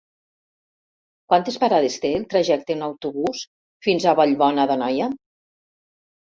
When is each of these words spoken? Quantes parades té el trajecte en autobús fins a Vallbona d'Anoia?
Quantes 1.33 1.57
parades 1.63 1.97
té 2.05 2.11
el 2.19 2.25
trajecte 2.31 2.77
en 2.77 2.81
autobús 2.87 3.45
fins 3.89 4.09
a 4.09 4.15
Vallbona 4.21 4.67
d'Anoia? 4.73 5.13